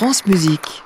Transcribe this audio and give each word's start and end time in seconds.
France 0.00 0.24
Musique. 0.24 0.82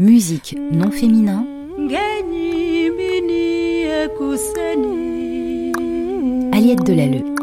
Musique 0.00 0.56
non 0.72 0.90
féminin. 0.90 1.46
Aliette 6.52 6.82
Delalleux. 6.82 7.37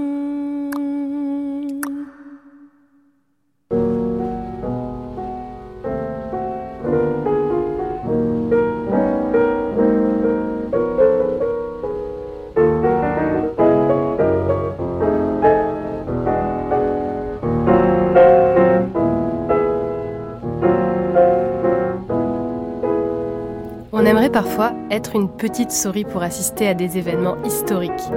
Parfois 24.35 24.73
être 24.91 25.15
une 25.15 25.29
petite 25.29 25.71
souris 25.71 26.03
pour 26.03 26.21
assister 26.21 26.67
à 26.67 26.73
des 26.73 26.97
événements 26.97 27.41
historiques. 27.45 28.11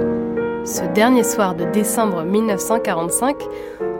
Ce 0.65 0.83
dernier 0.93 1.23
soir 1.23 1.55
de 1.55 1.63
décembre 1.63 2.23
1945, 2.23 3.37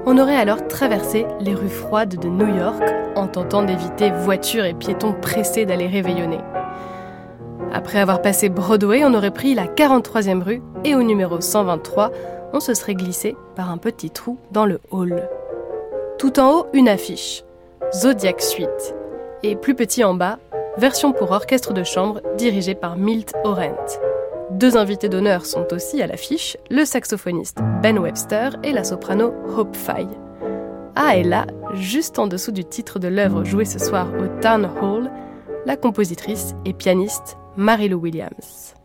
on 0.05 0.17
aurait 0.17 0.35
alors 0.35 0.67
traversé 0.67 1.25
les 1.39 1.55
rues 1.55 1.69
froides 1.69 2.19
de 2.19 2.27
New 2.27 2.57
York 2.57 2.83
en 3.15 3.27
tentant 3.27 3.63
d'éviter 3.63 4.11
voitures 4.11 4.65
et 4.65 4.73
piétons 4.73 5.13
pressés 5.13 5.65
d'aller 5.65 5.87
réveillonner. 5.87 6.41
Après 7.71 7.99
avoir 7.99 8.21
passé 8.21 8.49
Broadway, 8.49 9.05
on 9.05 9.13
aurait 9.13 9.31
pris 9.31 9.55
la 9.55 9.67
43e 9.67 10.43
rue 10.43 10.61
et 10.83 10.95
au 10.95 11.03
numéro 11.03 11.39
123, 11.39 12.11
on 12.51 12.59
se 12.59 12.73
serait 12.73 12.95
glissé 12.95 13.37
par 13.55 13.71
un 13.71 13.77
petit 13.77 14.09
trou 14.09 14.37
dans 14.51 14.65
le 14.65 14.81
hall. 14.91 15.29
Tout 16.17 16.37
en 16.41 16.51
haut, 16.51 16.65
une 16.73 16.89
affiche. 16.89 17.45
Zodiac 17.93 18.41
Suite. 18.41 18.93
Et 19.41 19.55
plus 19.55 19.73
petit 19.73 20.03
en 20.03 20.15
bas, 20.15 20.37
version 20.79 21.11
pour 21.11 21.31
orchestre 21.31 21.73
de 21.73 21.83
chambre 21.83 22.21
dirigée 22.37 22.73
par 22.73 22.95
Milt 22.95 23.33
Orent. 23.43 23.99
Deux 24.51 24.77
invités 24.77 25.09
d'honneur 25.09 25.45
sont 25.45 25.67
aussi 25.71 26.01
à 26.01 26.07
l'affiche, 26.07 26.57
le 26.71 26.85
saxophoniste 26.85 27.59
Ben 27.83 27.99
Webster 27.99 28.51
et 28.63 28.71
la 28.71 28.83
soprano 28.83 29.33
Hope 29.55 29.75
Fye. 29.75 30.07
Ah 30.95 31.17
et 31.17 31.23
là, 31.23 31.45
juste 31.73 32.17
en 32.17 32.27
dessous 32.27 32.51
du 32.51 32.65
titre 32.65 32.97
de 32.97 33.07
l'œuvre 33.07 33.43
jouée 33.43 33.65
ce 33.65 33.77
soir 33.77 34.07
au 34.19 34.41
Town 34.41 34.69
Hall, 34.81 35.11
la 35.65 35.75
compositrice 35.75 36.55
et 36.65 36.73
pianiste 36.73 37.37
Mary-Lou 37.57 37.99
Williams. 37.99 38.78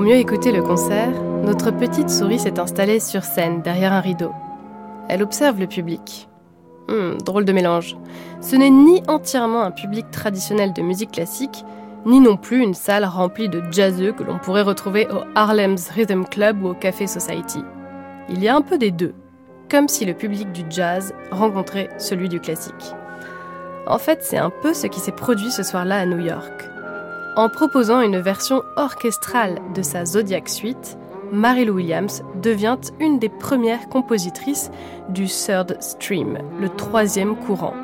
Pour 0.00 0.08
mieux 0.08 0.16
écouter 0.16 0.50
le 0.50 0.62
concert, 0.62 1.12
notre 1.44 1.72
petite 1.72 2.08
souris 2.08 2.38
s'est 2.38 2.58
installée 2.58 3.00
sur 3.00 3.22
scène 3.22 3.60
derrière 3.60 3.92
un 3.92 4.00
rideau. 4.00 4.32
Elle 5.10 5.22
observe 5.22 5.60
le 5.60 5.66
public. 5.66 6.26
Hmm, 6.88 7.18
drôle 7.18 7.44
de 7.44 7.52
mélange. 7.52 7.98
Ce 8.40 8.56
n'est 8.56 8.70
ni 8.70 9.02
entièrement 9.08 9.60
un 9.60 9.70
public 9.70 10.10
traditionnel 10.10 10.72
de 10.72 10.80
musique 10.80 11.10
classique, 11.10 11.66
ni 12.06 12.18
non 12.18 12.38
plus 12.38 12.62
une 12.62 12.72
salle 12.72 13.04
remplie 13.04 13.50
de 13.50 13.62
jazzeux 13.70 14.12
que 14.12 14.22
l'on 14.22 14.38
pourrait 14.38 14.62
retrouver 14.62 15.06
au 15.08 15.18
Harlem's 15.34 15.90
Rhythm 15.90 16.24
Club 16.24 16.64
ou 16.64 16.68
au 16.68 16.74
Café 16.74 17.06
Society. 17.06 17.62
Il 18.30 18.42
y 18.42 18.48
a 18.48 18.56
un 18.56 18.62
peu 18.62 18.78
des 18.78 18.92
deux, 18.92 19.12
comme 19.70 19.88
si 19.88 20.06
le 20.06 20.14
public 20.14 20.50
du 20.50 20.62
jazz 20.70 21.12
rencontrait 21.30 21.90
celui 21.98 22.30
du 22.30 22.40
classique. 22.40 22.94
En 23.86 23.98
fait, 23.98 24.20
c'est 24.22 24.38
un 24.38 24.48
peu 24.48 24.72
ce 24.72 24.86
qui 24.86 24.98
s'est 24.98 25.12
produit 25.12 25.50
ce 25.50 25.62
soir-là 25.62 25.98
à 25.98 26.06
New 26.06 26.24
York. 26.24 26.69
En 27.36 27.48
proposant 27.48 28.00
une 28.00 28.18
version 28.18 28.62
orchestrale 28.76 29.60
de 29.74 29.82
sa 29.82 30.04
Zodiac 30.04 30.48
Suite, 30.48 30.98
Mary-Lou 31.32 31.74
Williams 31.74 32.24
devient 32.42 32.76
une 32.98 33.20
des 33.20 33.28
premières 33.28 33.88
compositrices 33.88 34.70
du 35.10 35.26
Third 35.26 35.76
Stream, 35.80 36.38
le 36.58 36.68
troisième 36.68 37.36
courant. 37.36 37.74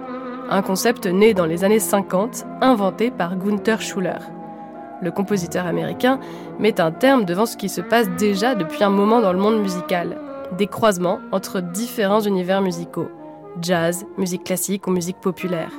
Un 0.51 0.63
concept 0.63 1.07
né 1.07 1.33
dans 1.33 1.47
les 1.47 1.63
années 1.63 1.79
50, 1.79 2.45
inventé 2.61 3.13
par 3.13 3.37
Gunther 3.37 3.81
Schuller. 3.81 4.19
Le 5.01 5.13
compositeur 5.13 5.67
américain 5.67 6.19
met 6.59 6.81
un 6.81 6.91
terme 6.91 7.25
devant 7.25 7.47
ce 7.47 7.57
qui 7.57 7.69
se 7.69 7.81
passe 7.81 8.09
déjà 8.19 8.57
depuis 8.57 8.83
un 8.83 8.91
moment 8.91 9.21
dans 9.21 9.33
le 9.33 9.39
monde 9.39 9.61
musical, 9.61 10.17
des 10.59 10.67
croisements 10.67 11.21
entre 11.31 11.61
différents 11.61 12.21
univers 12.21 12.63
musicaux, 12.63 13.09
jazz, 13.63 14.07
musique 14.19 14.45
classique 14.45 14.89
ou 14.89 14.91
musique 14.91 15.21
populaire. 15.21 15.71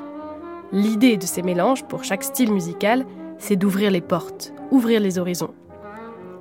L'idée 0.71 1.17
de 1.17 1.25
ces 1.25 1.41
mélanges 1.41 1.83
pour 1.85 2.05
chaque 2.05 2.23
style 2.23 2.51
musical 2.51 3.05
c'est 3.39 3.55
d'ouvrir 3.55 3.91
les 3.91 4.01
portes, 4.01 4.53
ouvrir 4.71 4.99
les 4.99 5.19
horizons. 5.19 5.53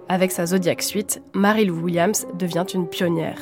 Avec 0.09 0.31
sa 0.31 0.47
Zodiac 0.47 0.83
Suite, 0.83 1.23
Mary-Lou 1.34 1.81
Williams 1.81 2.27
devient 2.39 2.65
une 2.73 2.87
pionnière. 2.89 3.39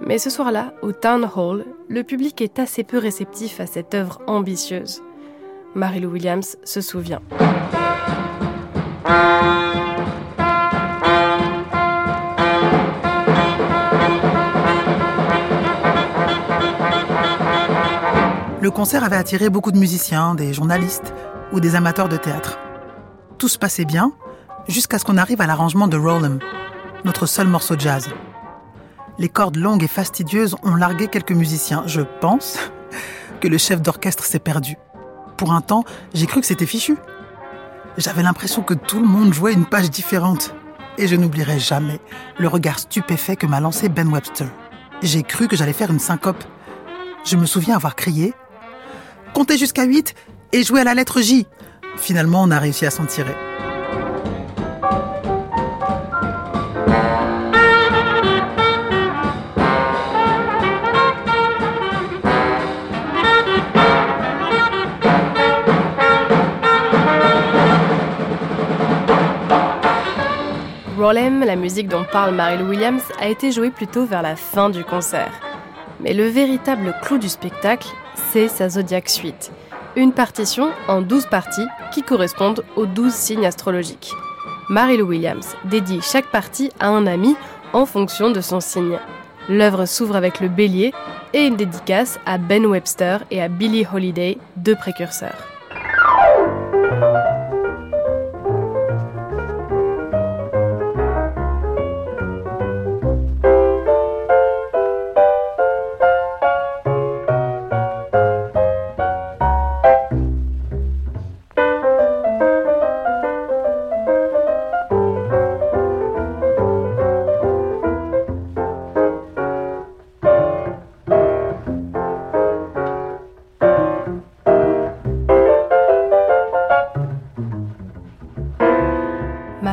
Mais 0.00 0.18
ce 0.18 0.30
soir-là, 0.30 0.74
au 0.82 0.92
Town 0.92 1.28
Hall, 1.36 1.64
le 1.88 2.02
public 2.04 2.40
est 2.40 2.58
assez 2.58 2.84
peu 2.84 2.98
réceptif 2.98 3.60
à 3.60 3.66
cette 3.66 3.94
œuvre 3.94 4.20
ambitieuse. 4.26 5.02
Mary-Lou 5.74 6.10
Williams 6.10 6.56
se 6.64 6.80
souvient. 6.80 7.20
Le 18.60 18.70
concert 18.70 19.02
avait 19.04 19.16
attiré 19.16 19.48
beaucoup 19.48 19.72
de 19.72 19.78
musiciens, 19.78 20.34
des 20.34 20.52
journalistes 20.52 21.14
ou 21.52 21.60
des 21.60 21.74
amateurs 21.74 22.08
de 22.08 22.16
théâtre. 22.16 22.58
Tout 23.38 23.48
se 23.48 23.58
passait 23.58 23.84
bien 23.84 24.12
jusqu'à 24.68 24.98
ce 24.98 25.04
qu'on 25.04 25.16
arrive 25.16 25.40
à 25.40 25.46
l'arrangement 25.46 25.88
de 25.88 25.96
Roll'em, 25.96 26.38
notre 27.04 27.26
seul 27.26 27.48
morceau 27.48 27.76
de 27.76 27.80
jazz. 27.80 28.08
Les 29.18 29.28
cordes 29.28 29.56
longues 29.56 29.82
et 29.82 29.88
fastidieuses 29.88 30.56
ont 30.62 30.74
largué 30.74 31.08
quelques 31.08 31.32
musiciens. 31.32 31.82
Je 31.86 32.02
pense 32.20 32.58
que 33.40 33.48
le 33.48 33.58
chef 33.58 33.82
d'orchestre 33.82 34.24
s'est 34.24 34.38
perdu. 34.38 34.76
Pour 35.36 35.52
un 35.52 35.60
temps, 35.60 35.84
j'ai 36.14 36.26
cru 36.26 36.40
que 36.40 36.46
c'était 36.46 36.66
fichu. 36.66 36.96
J'avais 37.96 38.22
l'impression 38.22 38.62
que 38.62 38.74
tout 38.74 39.00
le 39.00 39.06
monde 39.06 39.34
jouait 39.34 39.52
une 39.52 39.66
page 39.66 39.90
différente. 39.90 40.54
Et 40.98 41.08
je 41.08 41.16
n'oublierai 41.16 41.58
jamais 41.58 42.00
le 42.38 42.48
regard 42.48 42.78
stupéfait 42.78 43.36
que 43.36 43.46
m'a 43.46 43.60
lancé 43.60 43.88
Ben 43.88 44.08
Webster. 44.08 44.48
J'ai 45.02 45.22
cru 45.22 45.48
que 45.48 45.56
j'allais 45.56 45.72
faire 45.72 45.90
une 45.90 45.98
syncope. 45.98 46.44
Je 47.24 47.36
me 47.36 47.46
souviens 47.46 47.76
avoir 47.76 47.96
crié 47.96 48.34
Comptez 49.32 49.56
jusqu'à 49.56 49.84
8 49.84 50.14
et 50.52 50.62
jouez 50.62 50.80
à 50.80 50.84
la 50.84 50.94
lettre 50.94 51.20
J. 51.20 51.46
Finalement, 51.96 52.42
on 52.42 52.50
a 52.50 52.58
réussi 52.58 52.86
à 52.86 52.90
s'en 52.90 53.06
tirer. 53.06 53.34
Rollem, 71.10 71.40
la 71.40 71.56
musique 71.56 71.88
dont 71.88 72.04
parle 72.04 72.34
Mary-Lou 72.34 72.68
Williams, 72.68 73.02
a 73.20 73.28
été 73.28 73.50
jouée 73.50 73.70
plutôt 73.70 74.04
vers 74.04 74.22
la 74.22 74.36
fin 74.36 74.70
du 74.70 74.84
concert. 74.84 75.32
Mais 75.98 76.14
le 76.14 76.28
véritable 76.28 76.94
clou 77.02 77.18
du 77.18 77.28
spectacle, 77.28 77.88
c'est 78.30 78.46
sa 78.46 78.68
Zodiac 78.68 79.08
Suite, 79.08 79.50
une 79.96 80.12
partition 80.12 80.70
en 80.88 81.02
12 81.02 81.26
parties 81.26 81.66
qui 81.92 82.02
correspondent 82.02 82.64
aux 82.76 82.86
12 82.86 83.12
signes 83.12 83.46
astrologiques. 83.46 84.12
Mary-Lou 84.68 85.06
Williams 85.06 85.56
dédie 85.64 86.00
chaque 86.00 86.30
partie 86.30 86.70
à 86.78 86.88
un 86.88 87.06
ami 87.06 87.34
en 87.72 87.86
fonction 87.86 88.30
de 88.30 88.40
son 88.40 88.60
signe. 88.60 88.98
L'œuvre 89.48 89.84
s'ouvre 89.86 90.16
avec 90.16 90.40
le 90.40 90.48
bélier 90.48 90.92
et 91.32 91.46
une 91.46 91.56
dédicace 91.56 92.20
à 92.26 92.38
Ben 92.38 92.64
Webster 92.66 93.24
et 93.30 93.42
à 93.42 93.48
Billie 93.48 93.86
Holiday, 93.92 94.38
deux 94.56 94.76
précurseurs. 94.76 95.49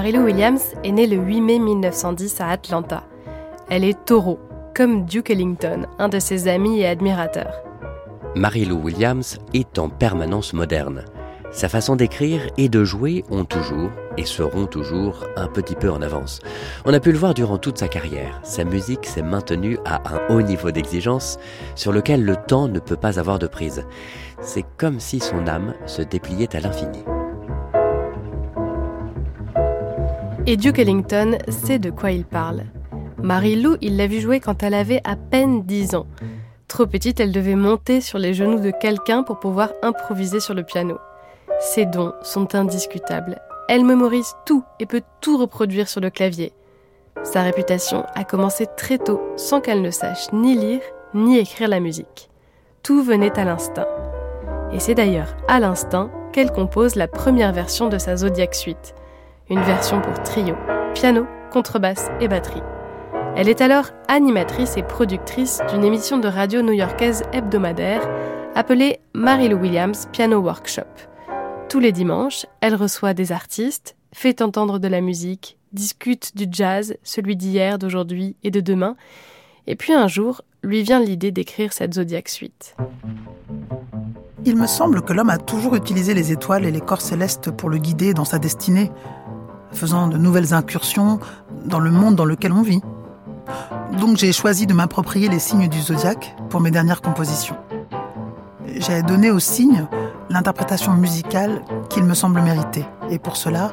Marilou 0.08 0.24
Williams 0.24 0.74
est 0.86 0.92
née 0.94 1.06
le 1.06 1.18
8 1.18 1.42
mai 1.42 1.60
1910 1.60 2.40
à 2.40 2.48
Atlanta. 2.48 3.04
Elle 3.70 3.84
est 3.84 4.06
taureau, 4.06 4.40
comme 4.74 5.04
Duke 5.04 5.32
Ellington, 5.32 5.86
un 6.00 6.08
de 6.08 6.18
ses 6.18 6.48
amis 6.48 6.80
et 6.80 6.88
admirateurs. 6.88 7.62
Marilou 8.34 8.78
Williams 8.78 9.38
est 9.54 9.78
en 9.78 9.90
permanence 9.90 10.54
moderne. 10.54 11.04
Sa 11.52 11.68
façon 11.68 11.98
d'écrire 11.98 12.40
et 12.58 12.70
de 12.70 12.86
jouer 12.86 13.26
ont 13.30 13.44
toujours 13.44 13.90
et 14.16 14.24
seront 14.24 14.66
toujours 14.66 15.26
un 15.36 15.48
petit 15.48 15.76
peu 15.76 15.92
en 15.92 16.02
avance. 16.02 16.40
On 16.86 16.94
a 16.94 17.02
pu 17.02 17.12
le 17.12 17.18
voir 17.18 17.34
durant 17.34 17.58
toute 17.58 17.78
sa 17.78 17.90
carrière. 17.90 18.40
Sa 18.44 18.64
musique 18.64 19.06
s'est 19.06 19.22
maintenue 19.22 19.78
à 19.84 20.02
un 20.10 20.22
haut 20.30 20.42
niveau 20.42 20.72
d'exigence 20.72 21.38
sur 21.76 21.92
lequel 21.92 22.24
le 22.24 22.38
temps 22.38 22.70
ne 22.70 22.80
peut 22.80 22.96
pas 22.96 23.20
avoir 23.20 23.40
de 23.40 23.48
prise. 23.48 23.86
C'est 24.40 24.66
comme 24.78 25.02
si 25.02 25.20
son 25.20 25.48
âme 25.48 25.74
se 25.86 26.02
dépliait 26.02 26.56
à 26.56 26.62
l'infini. 26.62 27.04
Et 30.50 30.56
Duke 30.56 30.80
Ellington 30.80 31.38
sait 31.50 31.78
de 31.78 31.90
quoi 31.90 32.12
il 32.12 32.24
parle. 32.24 32.64
Marie-Lou, 33.22 33.76
il 33.82 33.98
l'a 33.98 34.08
vu 34.08 34.22
jouer 34.22 34.40
quand 34.40 34.64
elle 34.64 34.76
avait 34.76 35.02
à 35.04 35.18
peine 35.18 35.64
10 35.64 35.96
ans. 35.96 36.08
Trop 36.70 36.86
petite, 36.86 37.20
elle 37.20 37.34
devait 37.34 37.56
monter 37.56 38.00
sur 38.00 38.18
les 38.18 38.34
genoux 38.34 38.62
de 38.62 38.72
quelqu'un 38.72 39.24
pour 39.24 39.40
pouvoir 39.40 39.74
improviser 39.84 40.40
sur 40.40 40.54
le 40.54 40.64
piano. 40.64 41.00
Ses 41.60 41.86
dons 41.86 42.14
sont 42.22 42.56
indiscutables. 42.56 43.42
Elle 43.68 43.84
mémorise 43.84 44.36
tout 44.46 44.64
et 44.80 44.86
peut 44.86 45.02
tout 45.20 45.38
reproduire 45.38 45.90
sur 45.90 46.00
le 46.00 46.10
clavier. 46.10 46.54
Sa 47.24 47.42
réputation 47.42 48.06
a 48.16 48.24
commencé 48.24 48.68
très 48.78 49.00
tôt 49.00 49.20
sans 49.36 49.60
qu'elle 49.60 49.82
ne 49.82 49.92
sache 49.92 50.32
ni 50.32 50.56
lire 50.56 50.82
ni 51.14 51.38
écrire 51.40 51.68
la 51.68 51.82
musique. 51.82 52.30
Tout 52.84 53.04
venait 53.04 53.38
à 53.38 53.44
l'instinct. 53.44 53.88
Et 54.72 54.80
c'est 54.80 54.96
d'ailleurs 54.96 55.36
à 55.50 55.60
l'instinct 55.60 56.10
qu'elle 56.32 56.54
compose 56.54 56.96
la 56.96 57.10
première 57.10 57.52
version 57.52 57.90
de 57.90 57.98
sa 57.98 58.16
Zodiac 58.16 58.56
Suite, 58.56 58.96
une 59.50 59.62
version 59.62 60.02
pour 60.02 60.22
trio, 60.24 60.56
piano, 60.94 61.26
contrebasse 61.52 62.10
et 62.20 62.28
batterie. 62.28 62.64
Elle 63.36 63.50
est 63.50 63.62
alors 63.62 63.92
animatrice 64.08 64.78
et 64.78 64.84
productrice 64.84 65.62
d'une 65.72 65.84
émission 65.84 66.18
de 66.18 66.28
radio 66.28 66.62
new-yorkaise 66.62 67.24
hebdomadaire 67.34 68.08
appelée 68.56 69.00
Marilou 69.14 69.58
Williams 69.58 70.08
Piano 70.12 70.40
Workshop. 70.40 70.88
Tous 71.70 71.80
les 71.80 71.92
dimanches, 71.92 72.46
elle 72.62 72.76
reçoit 72.76 73.14
des 73.14 73.32
artistes, 73.32 73.96
fait 74.14 74.42
entendre 74.42 74.80
de 74.80 74.88
la 74.88 75.02
musique, 75.02 75.58
discute 75.72 76.36
du 76.36 76.48
jazz, 76.50 76.96
celui 77.04 77.36
d'hier, 77.36 77.78
d'aujourd'hui 77.78 78.36
et 78.44 78.52
de 78.52 78.60
demain. 78.60 78.96
Et 79.68 79.76
puis 79.76 79.94
un 79.94 80.08
jour, 80.08 80.42
lui 80.64 80.82
vient 80.82 81.00
l'idée 81.00 81.32
d'écrire 81.32 81.74
cette 81.74 81.94
Zodiac 81.94 82.30
Suite. 82.30 82.76
Il 84.46 84.56
me 84.56 84.66
semble 84.66 85.02
que 85.02 85.14
l'homme 85.14 85.30
a 85.30 85.38
toujours 85.38 85.76
utilisé 85.76 86.14
les 86.14 86.32
étoiles 86.32 86.66
et 86.66 86.72
les 86.72 86.80
corps 86.80 87.02
célestes 87.02 87.52
pour 87.52 87.70
le 87.70 87.78
guider 87.78 88.14
dans 88.14 88.26
sa 88.26 88.40
destinée, 88.40 88.92
faisant 89.72 90.08
de 90.08 90.18
nouvelles 90.18 90.54
incursions 90.54 91.20
dans 91.66 91.80
le 91.80 91.92
monde 91.92 92.16
dans 92.16 92.26
lequel 92.26 92.52
on 92.52 92.62
vit. 92.62 92.82
Donc 94.00 94.18
j'ai 94.18 94.34
choisi 94.34 94.68
de 94.68 94.74
m'approprier 94.74 95.30
les 95.30 95.40
signes 95.40 95.68
du 95.68 95.82
zodiaque 95.82 96.36
pour 96.50 96.62
mes 96.62 96.72
dernières 96.72 97.02
compositions. 97.02 97.56
J'ai 98.76 99.02
donné 99.02 99.32
aux 99.32 99.40
signes 99.40 99.88
l'interprétation 100.30 100.94
musicale 100.94 101.62
qu'il 101.90 102.04
me 102.04 102.14
semble 102.14 102.42
mériter. 102.42 102.86
Et 103.10 103.18
pour 103.18 103.38
cela, 103.38 103.72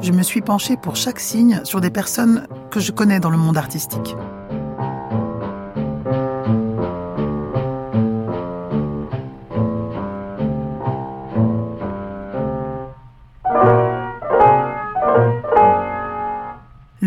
je 0.00 0.12
me 0.12 0.22
suis 0.22 0.42
penchée 0.42 0.76
pour 0.76 0.96
chaque 0.96 1.18
signe 1.18 1.60
sur 1.64 1.80
des 1.80 1.90
personnes 1.90 2.46
que 2.70 2.78
je 2.78 2.92
connais 2.92 3.20
dans 3.20 3.30
le 3.30 3.38
monde 3.38 3.56
artistique. 3.56 4.14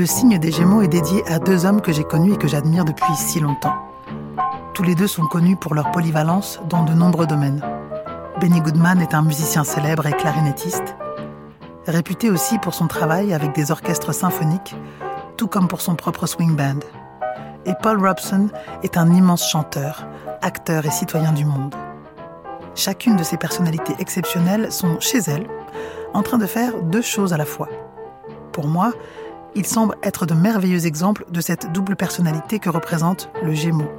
Le 0.02 0.08
signe 0.08 0.40
des 0.40 0.52
Gémeaux 0.52 0.82
est 0.82 0.88
dédié 0.88 1.24
à 1.28 1.38
deux 1.38 1.68
hommes 1.68 1.80
que 1.80 1.92
j'ai 1.92 2.04
connus 2.04 2.34
et 2.34 2.38
que 2.38 2.48
j'admire 2.48 2.86
depuis 2.86 3.14
si 3.14 3.40
longtemps. 3.40 3.76
Tous 4.74 4.82
les 4.82 4.96
deux 4.96 5.06
sont 5.06 5.28
connus 5.28 5.56
pour 5.56 5.76
leur 5.76 5.92
polyvalence 5.92 6.60
dans 6.68 6.84
de 6.84 6.92
nombreux 6.92 7.28
domaines. 7.28 7.62
Benny 8.40 8.62
Goodman 8.62 9.00
est 9.00 9.14
un 9.14 9.22
musicien 9.22 9.64
célèbre 9.64 10.08
et 10.08 10.14
clarinettiste, 10.14 10.96
réputé 11.86 12.32
aussi 12.32 12.58
pour 12.58 12.74
son 12.74 12.88
travail 12.88 13.32
avec 13.32 13.54
des 13.54 13.70
orchestres 13.70 14.12
symphoniques, 14.12 14.76
tout 15.38 15.46
comme 15.46 15.68
pour 15.68 15.82
son 15.82 15.94
propre 15.94 16.26
swing 16.26 16.56
band. 16.56 16.80
Et 17.68 17.74
Paul 17.80 18.04
Robson 18.04 18.50
est 18.82 18.98
un 18.98 19.14
immense 19.14 19.48
chanteur, 19.48 20.08
acteur 20.42 20.84
et 20.84 20.90
citoyen 20.90 21.32
du 21.32 21.46
monde. 21.46 21.76
Chacune 22.74 23.18
de 23.18 23.24
ces 23.24 23.38
personnalités 23.38 23.94
exceptionnelles 24.00 24.72
sont 24.72 25.00
chez 25.00 25.20
elles, 25.20 25.48
en 26.16 26.24
train 26.24 26.40
de 26.40 26.48
faire 26.48 26.82
deux 26.82 27.04
choses 27.04 27.34
à 27.34 27.38
la 27.38 27.46
fois. 27.46 27.70
Pour 28.52 28.68
moi, 28.68 28.94
ils 29.56 29.66
semblent 29.66 29.96
être 30.04 30.26
de 30.26 30.34
merveilleux 30.34 30.86
exemples 30.86 31.26
de 31.32 31.42
cette 31.42 31.72
double 31.72 31.96
personnalité 31.96 32.60
que 32.60 32.70
représente 32.70 33.30
le 33.44 33.54
Gémeaux. 33.54 33.92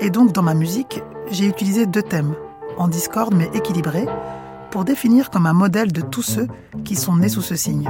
Et 0.00 0.10
donc 0.10 0.32
dans 0.32 0.42
ma 0.42 0.54
musique, 0.54 1.02
j'ai 1.30 1.46
utilisé 1.46 1.86
deux 1.86 2.02
thèmes, 2.02 2.34
en 2.76 2.88
discorde 2.88 3.34
mais 3.34 3.50
équilibré, 3.54 4.06
pour 4.70 4.84
définir 4.84 5.30
comme 5.30 5.46
un 5.46 5.52
modèle 5.52 5.92
de 5.92 6.02
tous 6.02 6.22
ceux 6.22 6.48
qui 6.84 6.96
sont 6.96 7.16
nés 7.16 7.28
sous 7.28 7.42
ce 7.42 7.56
signe. 7.56 7.88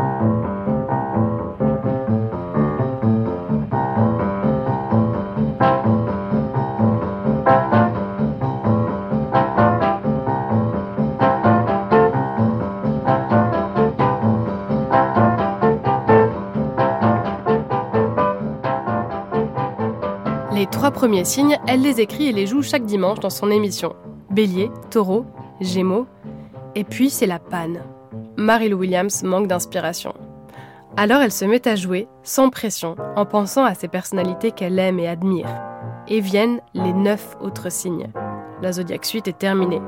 Premiers 20.91 21.25
signes, 21.25 21.59
elle 21.67 21.83
les 21.83 22.01
écrit 22.01 22.29
et 22.29 22.33
les 22.33 22.47
joue 22.47 22.63
chaque 22.63 22.85
dimanche 22.85 23.21
dans 23.21 23.31
son 23.31 23.51
émission. 23.51 23.97
Bélier, 24.31 24.71
Taureau, 24.91 25.25
Gémeaux, 25.61 26.07
et 26.75 26.85
puis 26.85 27.11
c'est 27.11 27.27
la 27.27 27.39
panne. 27.39 27.83
Marie-Lou 28.37 28.79
Williams 28.79 29.23
manque 29.23 29.49
d'inspiration. 29.49 30.15
Alors 30.97 31.21
elle 31.21 31.33
se 31.33 31.45
met 31.45 31.67
à 31.69 31.77
jouer, 31.77 32.09
sans 32.23 32.51
pression, 32.51 32.97
en 33.17 33.27
pensant 33.27 33.65
à 33.65 33.75
ces 33.75 33.89
personnalités 33.89 34.53
qu'elle 34.53 34.79
aime 34.79 34.99
et 34.99 35.09
admire. 35.09 35.49
Et 36.09 36.21
viennent 36.21 36.61
les 36.75 36.93
neuf 36.93 37.37
autres 37.41 37.71
signes. 37.71 38.11
La 38.63 38.73
Zodiac 38.73 39.05
Suite 39.05 39.29
est 39.29 39.39
terminée. 39.39 39.83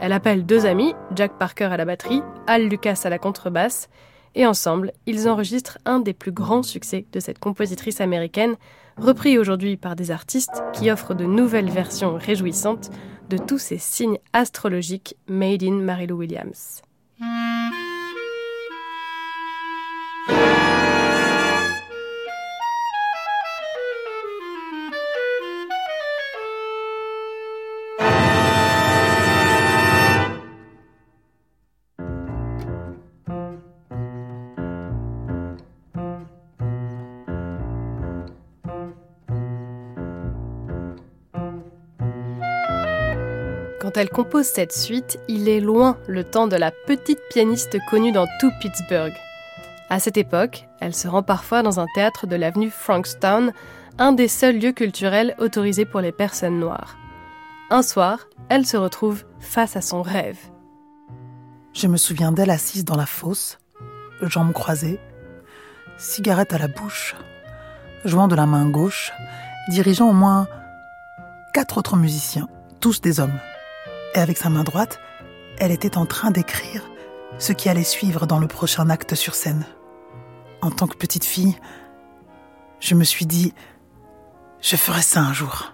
Elle 0.00 0.12
appelle 0.12 0.46
deux 0.46 0.66
amis, 0.66 0.94
Jack 1.14 1.32
Parker 1.38 1.64
à 1.64 1.76
la 1.76 1.84
batterie, 1.84 2.22
Al 2.46 2.68
Lucas 2.68 3.00
à 3.04 3.10
la 3.10 3.18
contrebasse, 3.18 3.88
et 4.34 4.46
ensemble, 4.46 4.92
ils 5.06 5.28
enregistrent 5.28 5.78
un 5.84 5.98
des 6.00 6.12
plus 6.12 6.32
grands 6.32 6.62
succès 6.62 7.06
de 7.12 7.20
cette 7.20 7.38
compositrice 7.38 8.00
américaine, 8.00 8.56
repris 9.00 9.38
aujourd'hui 9.38 9.76
par 9.76 9.96
des 9.96 10.10
artistes 10.10 10.62
qui 10.72 10.90
offrent 10.90 11.14
de 11.14 11.24
nouvelles 11.24 11.70
versions 11.70 12.16
réjouissantes 12.16 12.90
de 13.28 13.38
tous 13.38 13.58
ces 13.58 13.78
signes 13.78 14.18
astrologiques 14.32 15.16
made 15.28 15.62
in 15.62 15.80
Marilou 15.80 16.16
Williams. 16.16 16.82
Quand 43.88 43.96
elle 43.96 44.10
compose 44.10 44.44
cette 44.44 44.74
suite, 44.74 45.18
il 45.28 45.48
est 45.48 45.60
loin 45.60 45.96
le 46.08 46.22
temps 46.22 46.46
de 46.46 46.56
la 46.56 46.70
petite 46.70 47.20
pianiste 47.30 47.78
connue 47.88 48.12
dans 48.12 48.26
tout 48.38 48.50
Pittsburgh. 48.60 49.14
À 49.88 49.98
cette 49.98 50.18
époque, 50.18 50.68
elle 50.78 50.94
se 50.94 51.08
rend 51.08 51.22
parfois 51.22 51.62
dans 51.62 51.80
un 51.80 51.86
théâtre 51.94 52.26
de 52.26 52.36
l'avenue 52.36 52.68
Frankstown, 52.68 53.54
un 53.96 54.12
des 54.12 54.28
seuls 54.28 54.58
lieux 54.58 54.72
culturels 54.72 55.34
autorisés 55.38 55.86
pour 55.86 56.02
les 56.02 56.12
personnes 56.12 56.60
noires. 56.60 56.98
Un 57.70 57.80
soir, 57.80 58.28
elle 58.50 58.66
se 58.66 58.76
retrouve 58.76 59.24
face 59.40 59.74
à 59.74 59.80
son 59.80 60.02
rêve. 60.02 60.38
Je 61.72 61.86
me 61.86 61.96
souviens 61.96 62.30
d'elle 62.30 62.50
assise 62.50 62.84
dans 62.84 62.96
la 62.96 63.06
fosse, 63.06 63.56
jambes 64.20 64.52
croisées, 64.52 65.00
cigarette 65.96 66.52
à 66.52 66.58
la 66.58 66.68
bouche, 66.68 67.16
jouant 68.04 68.28
de 68.28 68.36
la 68.36 68.44
main 68.44 68.68
gauche, 68.68 69.14
dirigeant 69.70 70.10
au 70.10 70.14
moins 70.14 70.46
quatre 71.54 71.78
autres 71.78 71.96
musiciens, 71.96 72.48
tous 72.80 73.00
des 73.00 73.18
hommes 73.18 73.40
et 74.14 74.18
avec 74.18 74.36
sa 74.36 74.48
main 74.50 74.64
droite, 74.64 74.98
elle 75.58 75.72
était 75.72 75.96
en 75.96 76.06
train 76.06 76.30
d'écrire 76.30 76.88
ce 77.38 77.52
qui 77.52 77.68
allait 77.68 77.82
suivre 77.82 78.26
dans 78.26 78.38
le 78.38 78.46
prochain 78.46 78.90
acte 78.90 79.14
sur 79.14 79.34
scène. 79.34 79.64
En 80.62 80.70
tant 80.70 80.86
que 80.86 80.96
petite 80.96 81.24
fille, 81.24 81.56
je 82.80 82.94
me 82.94 83.04
suis 83.04 83.26
dit, 83.26 83.54
je 84.60 84.76
ferai 84.76 85.02
ça 85.02 85.20
un 85.20 85.32
jour. 85.32 85.72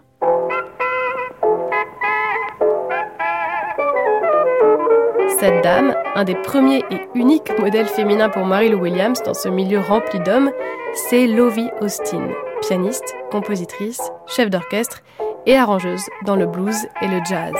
Cette 5.38 5.62
dame, 5.62 5.95
un 6.14 6.25
des 6.25 6.35
premiers 6.35 6.85
et 6.91 7.00
uniques 7.14 7.59
modèles 7.59 7.87
féminins 7.87 8.29
pour 8.29 8.47
Mary 8.47 8.71
Lou 8.71 8.81
Williams 8.81 9.23
dans 9.23 9.35
ce 9.35 9.49
milieu 9.49 9.81
rempli 9.81 10.21
d'hommes, 10.21 10.50
c'est 10.95 11.26
Lovie 11.26 11.71
Austin, 11.81 12.29
pianiste, 12.61 13.14
compositrice, 13.31 14.00
chef 14.26 14.49
d'orchestre 14.49 15.03
et 15.47 15.57
arrangeuse 15.57 16.05
dans 16.25 16.37
le 16.37 16.47
blues 16.47 16.87
et 17.03 17.09
le 17.09 17.21
jazz. 17.29 17.53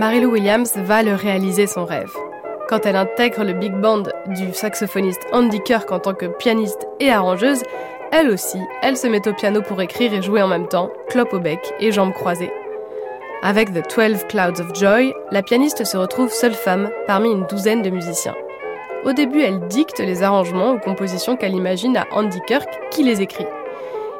Mary-Lou 0.00 0.30
Williams 0.30 0.78
va 0.78 1.02
le 1.02 1.14
réaliser 1.14 1.66
son 1.66 1.84
rêve. 1.84 2.10
Quand 2.70 2.86
elle 2.86 2.96
intègre 2.96 3.44
le 3.44 3.52
big 3.52 3.74
band 3.74 4.04
du 4.28 4.54
saxophoniste 4.54 5.26
Andy 5.30 5.60
Kirk 5.60 5.92
en 5.92 5.98
tant 5.98 6.14
que 6.14 6.24
pianiste 6.24 6.88
et 7.00 7.10
arrangeuse, 7.10 7.62
elle 8.10 8.30
aussi, 8.30 8.56
elle 8.80 8.96
se 8.96 9.06
met 9.06 9.28
au 9.28 9.34
piano 9.34 9.60
pour 9.60 9.82
écrire 9.82 10.14
et 10.14 10.22
jouer 10.22 10.40
en 10.40 10.48
même 10.48 10.68
temps, 10.68 10.90
clope 11.10 11.34
au 11.34 11.38
bec 11.38 11.74
et 11.80 11.92
jambes 11.92 12.14
croisées. 12.14 12.50
Avec 13.42 13.74
The 13.74 13.86
Twelve 13.86 14.26
Clouds 14.28 14.62
of 14.62 14.74
Joy, 14.74 15.12
la 15.32 15.42
pianiste 15.42 15.84
se 15.84 15.98
retrouve 15.98 16.32
seule 16.32 16.54
femme 16.54 16.88
parmi 17.06 17.30
une 17.30 17.44
douzaine 17.44 17.82
de 17.82 17.90
musiciens. 17.90 18.36
Au 19.04 19.12
début, 19.12 19.42
elle 19.42 19.66
dicte 19.66 19.98
les 19.98 20.22
arrangements 20.22 20.72
ou 20.72 20.78
compositions 20.78 21.36
qu'elle 21.36 21.54
imagine 21.54 21.98
à 21.98 22.06
Andy 22.12 22.40
Kirk 22.46 22.70
qui 22.90 23.02
les 23.02 23.20
écrit. 23.20 23.46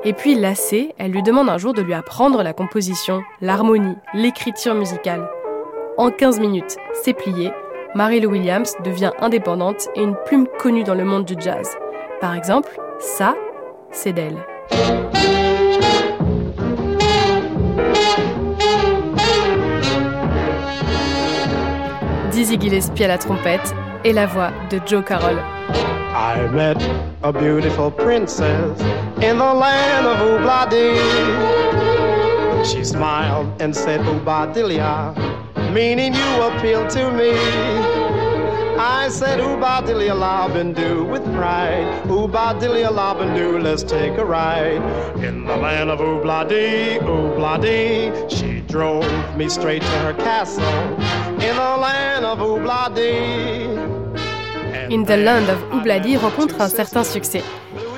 Et 0.04 0.12
puis, 0.12 0.34
lassée, 0.34 0.94
elle 0.98 1.12
lui 1.12 1.22
demande 1.22 1.48
un 1.48 1.56
jour 1.56 1.72
de 1.72 1.80
lui 1.80 1.94
apprendre 1.94 2.42
la 2.42 2.52
composition, 2.52 3.22
l'harmonie, 3.40 3.96
l'écriture 4.12 4.74
musicale. 4.74 5.26
En 6.00 6.10
15 6.10 6.40
minutes, 6.40 6.78
c'est 7.04 7.12
plié. 7.12 7.52
Mary-Lou 7.94 8.30
Williams 8.30 8.74
devient 8.82 9.10
indépendante 9.20 9.86
et 9.94 10.00
une 10.00 10.16
plume 10.24 10.46
connue 10.58 10.82
dans 10.82 10.94
le 10.94 11.04
monde 11.04 11.26
du 11.26 11.34
jazz. 11.38 11.76
Par 12.22 12.34
exemple, 12.34 12.70
ça, 12.98 13.34
c'est 13.90 14.14
d'elle. 14.14 14.38
Dizzy 22.30 22.58
Gillespie 22.58 23.04
à 23.04 23.08
la 23.08 23.18
trompette 23.18 23.74
et 24.02 24.14
la 24.14 24.24
voix 24.24 24.52
de 24.70 24.80
Joe 24.86 25.04
Carroll. 25.04 25.36
I 26.14 26.48
met 26.50 26.78
a 27.22 27.30
beautiful 27.30 27.90
princess 27.90 28.80
in 29.20 29.36
the 29.36 29.52
land 29.54 30.06
of 30.06 30.16
Obladi. 30.16 30.96
She 32.64 32.84
smiled 32.84 33.48
and 33.60 33.74
said, 33.74 34.00
Ubadilia, 34.00 35.14
meaning 35.72 36.14
you 36.14 36.42
appeal 36.42 36.86
to 36.88 37.10
me. 37.12 37.32
I 38.78 39.08
said, 39.10 39.40
Ubadilia 39.40 40.14
Labendu 40.14 41.06
with 41.10 41.24
pride. 41.34 42.02
Ubadilia 42.04 42.90
Labendu, 42.90 43.62
let's 43.62 43.82
take 43.82 44.16
a 44.16 44.24
ride. 44.24 44.82
In 45.22 45.44
the 45.44 45.56
land 45.56 45.90
of 45.90 45.98
Ubladi, 45.98 46.98
Ubladi, 47.00 48.30
she 48.30 48.60
drove 48.60 49.06
me 49.36 49.48
straight 49.48 49.82
to 49.82 49.98
her 50.00 50.14
castle. 50.14 50.64
In 51.42 51.56
the 51.56 51.76
land 51.76 52.24
of 52.24 52.38
Ubladi. 52.38 53.90
In 54.90 55.04
the 55.04 55.16
Land 55.16 55.48
of 55.48 55.58
Ubladi 55.72 56.16
rencontre 56.16 56.60
un 56.60 56.68
certain 56.68 57.04
succès. 57.04 57.44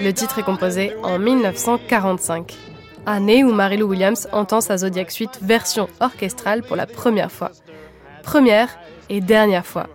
Le 0.03 0.13
titre 0.13 0.41
est 0.41 0.43
composé 0.43 0.93
en 1.03 1.19
1945, 1.19 2.55
année 3.07 3.45
où 3.45 3.53
Mary-Lou 3.53 3.87
Williams 3.87 4.29
entend 4.33 4.61
sa 4.61 4.79
Zodiac 4.79 5.11
Suite 5.11 5.39
version 5.43 5.89
orchestrale 6.01 6.63
pour 6.63 6.77
la 6.77 6.87
première 6.87 7.33
fois. 7.33 7.51
Première 8.23 8.79
et 9.09 9.21
dernière 9.21 9.67
fois. 9.67 9.89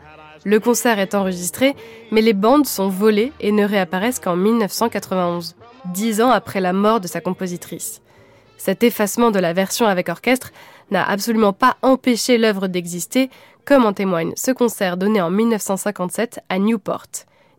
Le 0.45 0.59
concert 0.59 0.99
est 0.99 1.15
enregistré, 1.15 1.75
mais 2.11 2.21
les 2.21 2.33
bandes 2.33 2.65
sont 2.65 2.89
volées 2.89 3.33
et 3.39 3.51
ne 3.51 3.65
réapparaissent 3.65 4.19
qu'en 4.19 4.35
1991, 4.35 5.55
dix 5.93 6.21
ans 6.21 6.29
après 6.29 6.61
la 6.61 6.73
mort 6.73 6.99
de 6.99 7.07
sa 7.07 7.21
compositrice. 7.21 8.01
Cet 8.57 8.83
effacement 8.83 9.31
de 9.31 9.39
la 9.39 9.53
version 9.53 9.87
avec 9.87 10.09
orchestre 10.09 10.51
n'a 10.91 11.07
absolument 11.07 11.53
pas 11.53 11.77
empêché 11.81 12.37
l'œuvre 12.37 12.67
d'exister, 12.67 13.29
comme 13.65 13.85
en 13.85 13.93
témoigne 13.93 14.33
ce 14.35 14.51
concert 14.51 14.97
donné 14.97 15.21
en 15.21 15.29
1957 15.29 16.39
à 16.49 16.59
Newport. 16.59 17.07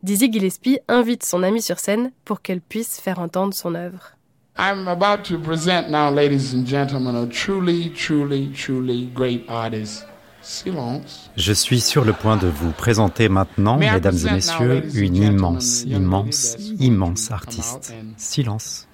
Dizzy 0.02 0.33
Gillespie 0.33 0.78
invite 0.88 1.25
son 1.25 1.43
amie 1.43 1.62
sur 1.62 1.78
scène 1.78 2.12
pour 2.25 2.40
qu'elle 2.40 2.61
puisse 2.61 3.00
faire 3.00 3.19
entendre 3.19 3.52
son 3.52 3.75
œuvre. 3.75 4.17
I'm 4.60 4.88
about 4.88 5.24
to 5.26 5.38
present 5.38 5.88
now, 5.88 6.10
ladies 6.10 6.52
and 6.52 6.66
gentlemen, 6.66 7.14
a 7.14 7.28
truly, 7.28 7.90
truly, 7.90 8.48
truly 8.48 9.08
great 9.14 9.44
artist. 9.48 10.04
Silence. 10.42 11.30
Je 11.36 11.52
suis 11.52 11.80
sur 11.80 12.04
le 12.04 12.12
point 12.12 12.36
de 12.36 12.48
vous 12.48 12.72
présenter 12.72 13.28
maintenant, 13.28 13.76
mesdames 13.76 14.16
et 14.26 14.32
messieurs, 14.32 14.82
une 14.94 15.14
immense, 15.14 15.84
immense, 15.84 16.56
immense 16.80 17.30
artiste. 17.30 17.94
Silence. 18.16 18.88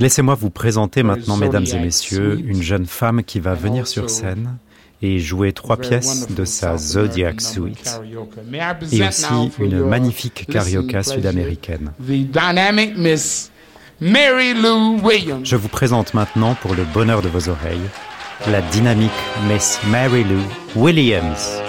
Laissez-moi 0.00 0.34
vous 0.34 0.50
présenter 0.50 1.02
maintenant, 1.04 1.36
mesdames 1.36 1.66
et 1.72 1.78
messieurs, 1.78 2.40
une 2.44 2.62
jeune 2.62 2.86
femme 2.86 3.22
qui 3.22 3.38
va 3.38 3.54
venir 3.54 3.86
sur 3.86 4.10
scène 4.10 4.56
et 5.02 5.18
jouer 5.18 5.52
trois 5.52 5.76
pièces 5.76 6.28
de 6.28 6.44
sa 6.44 6.76
Zodiac 6.76 7.40
Suite 7.40 8.00
et 8.92 9.02
aussi 9.06 9.50
une 9.58 9.80
magnifique 9.80 10.46
carioca 10.50 11.02
sud-américaine. 11.02 11.92
Je 15.44 15.56
vous 15.56 15.68
présente 15.68 16.14
maintenant 16.14 16.54
pour 16.54 16.74
le 16.74 16.84
bonheur 16.84 17.22
de 17.22 17.28
vos 17.28 17.48
oreilles 17.48 17.88
la 18.50 18.60
dynamique 18.60 19.10
Miss 19.48 19.78
Mary 19.88 20.24
Lou 20.24 20.40
Williams. 20.76 21.62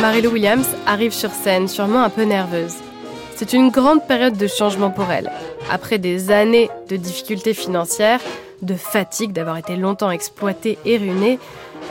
Mary 0.00 0.20
Lou 0.20 0.30
Williams 0.30 0.66
arrive 0.86 1.12
sur 1.12 1.30
scène, 1.30 1.68
sûrement 1.68 2.02
un 2.02 2.10
peu 2.10 2.24
nerveuse. 2.24 2.74
C'est 3.36 3.54
une 3.54 3.70
grande 3.70 4.06
période 4.06 4.36
de 4.36 4.46
changement 4.46 4.90
pour 4.90 5.10
elle. 5.10 5.30
Après 5.70 5.98
des 5.98 6.30
années 6.30 6.68
de 6.88 6.96
difficultés 6.96 7.54
financières, 7.54 8.20
de 8.60 8.74
fatigue 8.74 9.32
d'avoir 9.32 9.56
été 9.56 9.76
longtemps 9.76 10.10
exploitée 10.10 10.78
et 10.84 10.98
ruinée, 10.98 11.38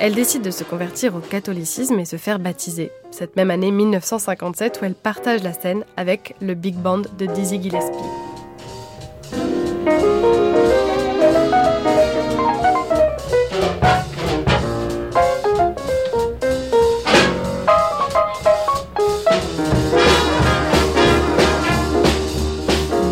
elle 0.02 0.16
décide 0.16 0.42
de 0.42 0.50
se 0.50 0.64
convertir 0.64 1.16
au 1.16 1.20
catholicisme 1.20 2.00
et 2.00 2.06
se 2.06 2.16
faire 2.16 2.40
baptiser. 2.40 2.92
Cette 3.12 3.36
même 3.36 3.52
année 3.52 3.70
1957 3.70 4.80
où 4.82 4.86
elle 4.86 4.96
partage 4.96 5.44
la 5.44 5.54
scène 5.54 5.86
avec 5.96 6.36
le 6.42 6.56
big 6.56 6.74
band 6.74 7.04
de 7.20 7.28
Dizzy 7.28 7.62
Gillespie. 7.62 7.92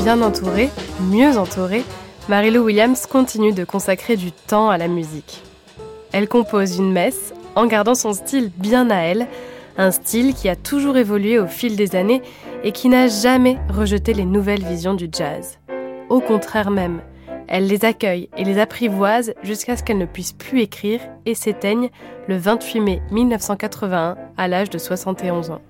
Bien 0.02 0.24
entourée, 0.24 0.72
mieux 1.02 1.38
entourée, 1.38 1.84
Mary-Lou 2.30 2.64
Williams 2.64 3.06
continue 3.06 3.54
de 3.54 3.64
consacrer 3.64 4.18
du 4.18 4.32
temps 4.32 4.72
à 4.72 4.80
la 4.80 4.88
musique. 4.88 5.44
Elle 6.12 6.28
compose 6.28 6.78
une 6.78 6.92
messe 6.92 7.34
en 7.56 7.66
gardant 7.66 7.96
son 7.96 8.14
style 8.14 8.52
bien 8.58 8.90
à 8.90 8.98
elle, 8.98 9.28
un 9.78 9.92
style 9.92 10.34
qui 10.34 10.50
a 10.50 10.56
toujours 10.56 10.98
évolué 10.98 11.40
au 11.40 11.48
fil 11.48 11.76
des 11.76 11.96
années 11.96 12.22
et 12.64 12.72
qui 12.72 12.90
n'a 12.90 13.08
jamais 13.08 13.58
rejeté 13.70 14.14
les 14.14 14.26
nouvelles 14.26 14.64
visions 14.64 14.94
du 14.94 15.08
jazz. 15.12 15.60
Au 16.10 16.20
contraire 16.20 16.72
même, 16.72 17.02
elle 17.48 17.68
les 17.68 17.86
accueille 17.86 18.30
et 18.38 18.44
les 18.44 18.60
apprivoise 18.60 19.34
jusqu'à 19.44 19.78
ce 19.78 19.84
qu'elle 19.84 19.98
ne 19.98 20.06
puisse 20.06 20.34
plus 20.34 20.62
écrire 20.62 21.00
et 21.26 21.36
s'éteigne 21.36 21.90
le 22.28 22.38
28 22.38 22.80
mai 22.80 23.02
1981 23.12 24.18
à 24.38 24.48
l'âge 24.48 24.70
de 24.70 24.78
71 24.78 25.52
ans. 25.52 25.62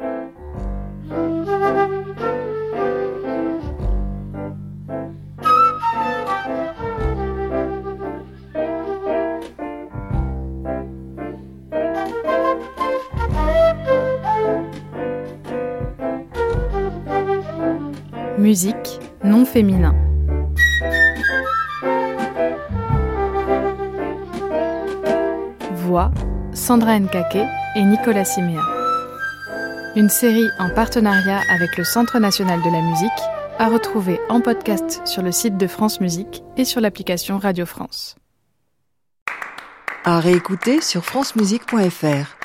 Musique 18.39 19.01
non 19.25 19.43
féminin. 19.43 19.93
Voix 25.73 26.09
Sandra 26.53 26.97
Nkake 26.97 27.45
et 27.75 27.83
Nicolas 27.83 28.23
Siméa. 28.23 28.61
Une 29.97 30.07
série 30.07 30.47
en 30.57 30.69
partenariat 30.73 31.41
avec 31.53 31.75
le 31.77 31.83
Centre 31.83 32.17
national 32.19 32.61
de 32.61 32.71
la 32.71 32.81
musique 32.81 33.09
à 33.57 33.67
retrouver 33.67 34.21
en 34.29 34.39
podcast 34.39 35.01
sur 35.05 35.21
le 35.21 35.33
site 35.33 35.57
de 35.57 35.67
France 35.67 35.99
Musique 35.99 36.41
et 36.55 36.63
sur 36.63 36.79
l'application 36.79 37.39
Radio 37.39 37.65
France. 37.65 38.15
À 40.05 40.21
réécouter 40.21 40.79
sur 40.79 41.03
francemusique.fr. 41.03 42.38